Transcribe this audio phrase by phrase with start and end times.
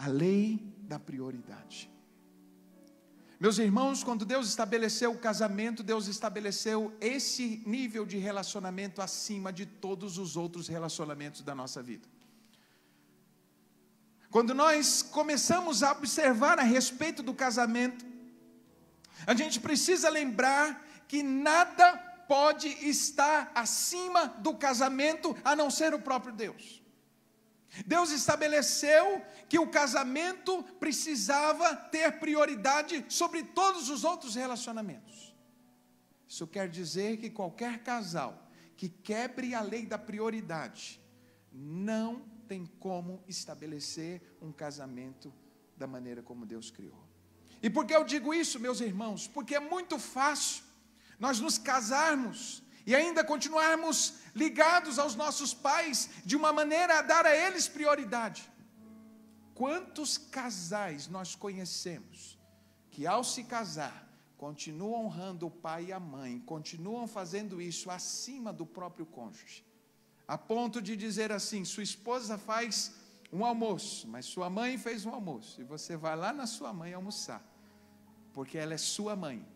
[0.00, 0.58] a lei
[0.88, 1.90] da prioridade.
[3.38, 9.66] Meus irmãos, quando Deus estabeleceu o casamento, Deus estabeleceu esse nível de relacionamento acima de
[9.66, 12.08] todos os outros relacionamentos da nossa vida.
[14.30, 18.02] Quando nós começamos a observar a respeito do casamento,
[19.26, 21.96] a gente precisa lembrar que nada
[22.26, 26.79] pode estar acima do casamento a não ser o próprio Deus.
[27.86, 35.34] Deus estabeleceu que o casamento precisava ter prioridade sobre todos os outros relacionamentos.
[36.28, 41.00] Isso quer dizer que qualquer casal que quebre a lei da prioridade
[41.52, 45.32] não tem como estabelecer um casamento
[45.76, 46.98] da maneira como Deus criou.
[47.62, 49.28] E por que eu digo isso, meus irmãos?
[49.28, 50.64] Porque é muito fácil
[51.18, 57.26] nós nos casarmos e ainda continuarmos ligados aos nossos pais de uma maneira a dar
[57.26, 58.50] a eles prioridade.
[59.54, 62.38] Quantos casais nós conhecemos
[62.90, 68.54] que, ao se casar, continuam honrando o pai e a mãe, continuam fazendo isso acima
[68.54, 69.62] do próprio cônjuge,
[70.26, 72.94] a ponto de dizer assim: sua esposa faz
[73.30, 76.94] um almoço, mas sua mãe fez um almoço, e você vai lá na sua mãe
[76.94, 77.44] almoçar,
[78.32, 79.46] porque ela é sua mãe,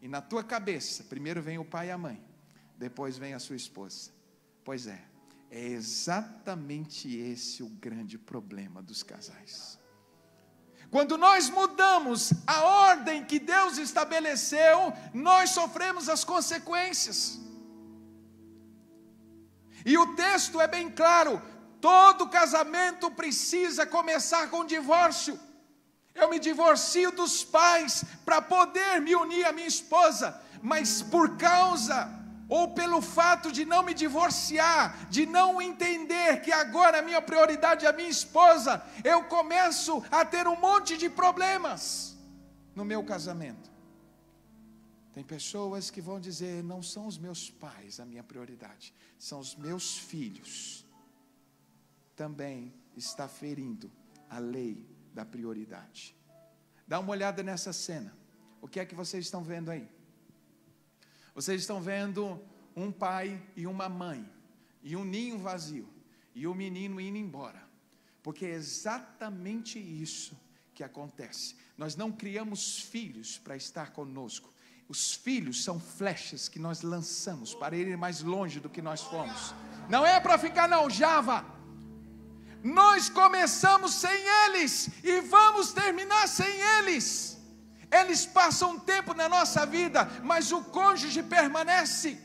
[0.00, 2.20] e na tua cabeça, primeiro vem o pai e a mãe,
[2.82, 4.10] depois vem a sua esposa.
[4.64, 5.00] Pois é,
[5.52, 9.78] é exatamente esse o grande problema dos casais.
[10.90, 17.38] Quando nós mudamos a ordem que Deus estabeleceu, nós sofremos as consequências.
[19.86, 21.40] E o texto é bem claro:
[21.80, 25.38] todo casamento precisa começar com divórcio.
[26.16, 32.21] Eu me divorcio dos pais para poder me unir à minha esposa, mas por causa
[32.52, 37.86] ou pelo fato de não me divorciar, de não entender que agora a minha prioridade
[37.86, 42.14] é a minha esposa, eu começo a ter um monte de problemas
[42.74, 43.70] no meu casamento.
[45.14, 49.56] Tem pessoas que vão dizer: não são os meus pais a minha prioridade, são os
[49.56, 50.84] meus filhos.
[52.14, 53.90] Também está ferindo
[54.28, 56.14] a lei da prioridade.
[56.86, 58.14] Dá uma olhada nessa cena.
[58.60, 59.88] O que é que vocês estão vendo aí?
[61.34, 62.40] Vocês estão vendo
[62.76, 64.28] um pai e uma mãe,
[64.82, 65.88] e um ninho vazio,
[66.34, 67.62] e o menino indo embora,
[68.22, 70.38] porque é exatamente isso
[70.74, 71.56] que acontece.
[71.76, 74.52] Nós não criamos filhos para estar conosco,
[74.88, 79.54] os filhos são flechas que nós lançamos para irem mais longe do que nós fomos,
[79.88, 81.44] não é para ficar na aljava.
[82.62, 86.48] Nós começamos sem eles e vamos terminar sem
[86.78, 87.41] eles.
[87.92, 92.18] Eles passam tempo na nossa vida, mas o cônjuge permanece.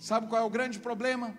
[0.00, 1.32] Sabe qual é o grande problema?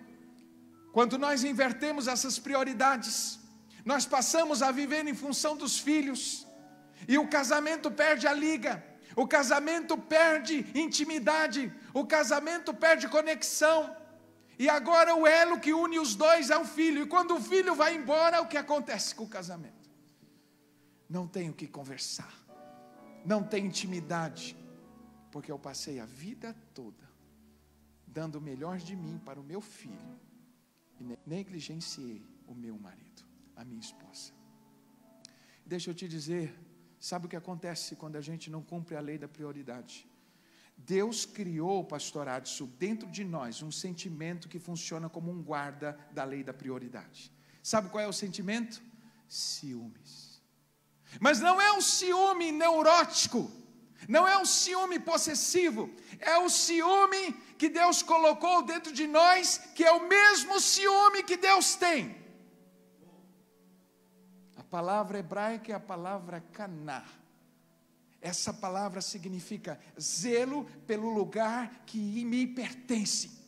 [0.90, 3.38] Quando nós invertemos essas prioridades,
[3.84, 6.46] nós passamos a viver em função dos filhos,
[7.06, 8.82] e o casamento perde a liga,
[9.14, 13.94] o casamento perde intimidade, o casamento perde conexão,
[14.58, 17.74] e agora o elo que une os dois é o filho, e quando o filho
[17.74, 19.90] vai embora, o que acontece com o casamento?
[21.06, 22.43] Não tem o que conversar
[23.24, 24.56] não tem intimidade,
[25.30, 27.04] porque eu passei a vida toda
[28.14, 30.20] dando o melhor de mim para o meu filho
[31.00, 33.24] e negligenciei o meu marido,
[33.56, 34.32] a minha esposa.
[35.66, 36.54] Deixa eu te dizer,
[37.00, 40.08] sabe o que acontece quando a gente não cumpre a lei da prioridade?
[40.76, 46.24] Deus criou, pastor Adson, dentro de nós um sentimento que funciona como um guarda da
[46.24, 47.32] lei da prioridade.
[47.62, 48.82] Sabe qual é o sentimento?
[49.28, 50.33] Ciúmes.
[51.20, 53.50] Mas não é um ciúme neurótico,
[54.08, 59.84] não é um ciúme possessivo, é o ciúme que Deus colocou dentro de nós, que
[59.84, 62.16] é o mesmo ciúme que Deus tem.
[64.56, 67.04] A palavra hebraica é a palavra caná.
[68.20, 73.43] Essa palavra significa zelo pelo lugar que me pertence.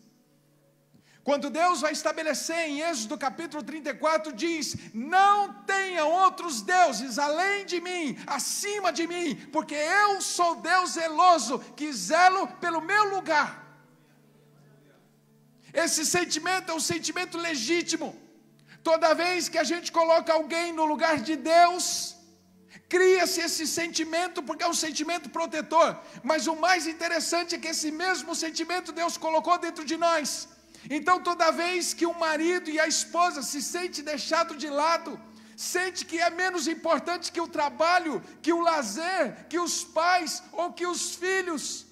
[1.27, 7.79] Quando Deus vai estabelecer em Êxodo capítulo 34, diz: Não tenha outros deuses além de
[7.87, 8.05] mim,
[8.37, 13.49] acima de mim, porque eu sou Deus zeloso, que zelo pelo meu lugar.
[15.85, 18.09] Esse sentimento é um sentimento legítimo.
[18.89, 22.15] Toda vez que a gente coloca alguém no lugar de Deus,
[22.89, 25.89] cria-se esse sentimento, porque é um sentimento protetor.
[26.23, 30.29] Mas o mais interessante é que esse mesmo sentimento Deus colocou dentro de nós
[30.89, 35.21] então, toda vez que o marido e a esposa se sente deixado de lado,
[35.57, 40.73] sente que é menos importante que o trabalho, que o lazer, que os pais ou
[40.73, 41.87] que os filhos,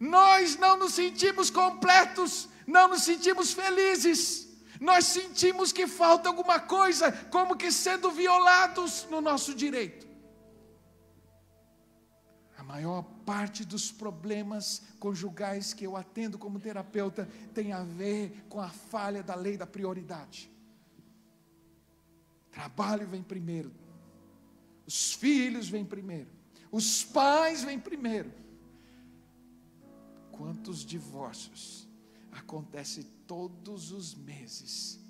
[0.00, 4.48] nós não nos sentimos completos, não nos sentimos felizes.
[4.80, 10.07] Nós sentimos que falta alguma coisa, como que sendo violados no nosso direito.
[12.68, 18.68] Maior parte dos problemas conjugais que eu atendo como terapeuta tem a ver com a
[18.68, 20.52] falha da lei da prioridade.
[22.50, 23.72] Trabalho vem primeiro,
[24.86, 26.28] os filhos vêm primeiro,
[26.70, 28.30] os pais vêm primeiro.
[30.30, 31.88] Quantos divórcios
[32.30, 35.00] acontecem todos os meses,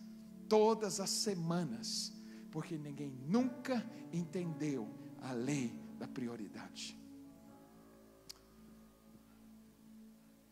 [0.48, 2.12] todas as semanas,
[2.52, 4.88] porque ninguém nunca entendeu
[5.20, 6.96] a lei da prioridade.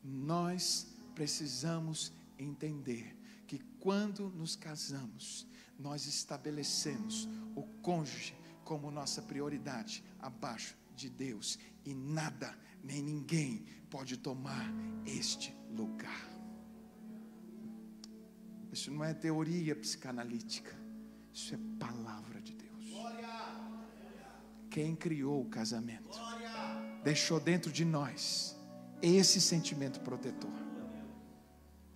[0.07, 0.87] Nós
[1.17, 11.11] precisamos entender que quando nos casamos, nós estabelecemos o cônjuge como nossa prioridade abaixo de
[11.11, 14.73] Deus e nada nem ninguém pode tomar
[15.05, 16.31] este lugar.
[18.73, 20.77] Isso não é teoria psicanalítica,
[21.33, 22.67] isso é palavra de Deus.
[24.71, 26.19] Quem criou o casamento
[27.03, 28.56] deixou dentro de nós
[29.03, 30.51] esse sentimento protetor.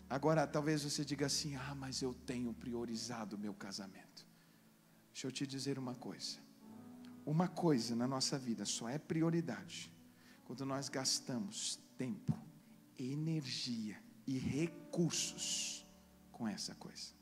[0.09, 4.27] Agora, talvez você diga assim: ah, mas eu tenho priorizado o meu casamento.
[5.13, 6.39] Deixa eu te dizer uma coisa.
[7.25, 9.93] Uma coisa na nossa vida só é prioridade
[10.45, 12.37] quando nós gastamos tempo,
[12.99, 15.87] energia e recursos
[16.33, 17.13] com essa coisa.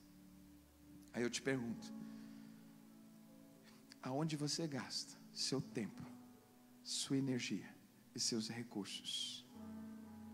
[1.13, 1.93] Aí eu te pergunto:
[4.03, 6.03] aonde você gasta seu tempo,
[6.83, 7.69] sua energia
[8.15, 9.48] e seus recursos?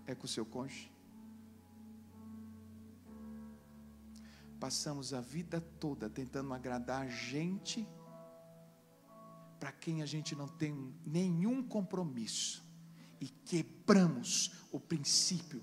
[0.07, 0.93] É com o seu cônjuge?
[4.61, 7.87] Passamos a vida toda tentando agradar gente
[9.59, 12.63] para quem a gente não tem nenhum compromisso
[13.21, 15.63] e quebramos o princípio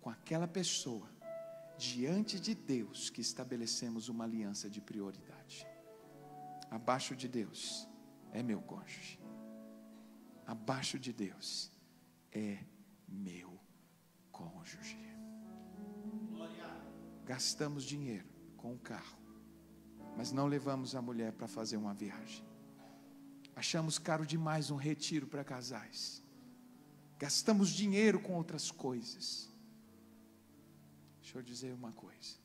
[0.00, 1.10] com aquela pessoa
[1.76, 5.66] diante de Deus que estabelecemos uma aliança de prioridade.
[6.70, 7.88] Abaixo de Deus
[8.32, 9.18] é meu cônjuge.
[10.46, 11.70] Abaixo de Deus
[12.32, 12.64] é
[13.10, 13.58] meu
[14.30, 14.98] cônjuge.
[17.24, 19.18] Gastamos dinheiro com o carro,
[20.16, 22.44] mas não levamos a mulher para fazer uma viagem.
[23.54, 26.22] Achamos caro demais um retiro para casais.
[27.18, 29.52] Gastamos dinheiro com outras coisas.
[31.20, 32.38] Deixa eu dizer uma coisa.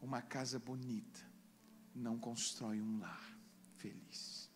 [0.00, 1.20] Uma casa bonita
[1.94, 3.38] não constrói um lar
[3.76, 4.50] feliz.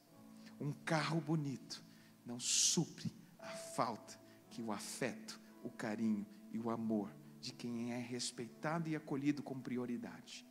[0.61, 1.85] Um carro bonito
[2.25, 4.19] não supre a falta
[4.59, 9.61] que o afeto, o carinho e o amor de quem é respeitado e acolhido com
[9.61, 10.45] prioridade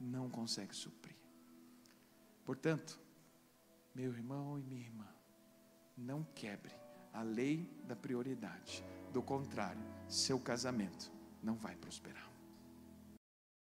[0.00, 1.14] não consegue suprir.
[2.44, 3.00] Portanto,
[3.94, 5.06] meu irmão e minha irmã,
[5.96, 6.74] não quebre
[7.12, 8.84] a lei da prioridade.
[9.12, 12.25] Do contrário, seu casamento não vai prosperar.